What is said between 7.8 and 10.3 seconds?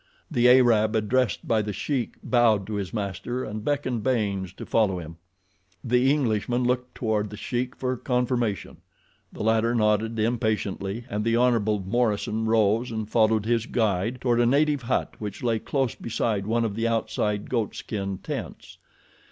confirmation. The latter nodded